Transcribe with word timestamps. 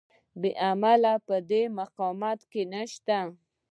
بې 0.39 0.51
عملي 0.69 1.13
په 1.27 1.35
دې 1.49 1.61
مقاومت 1.79 2.39
کې 2.51 2.61
نشته. 2.73 3.19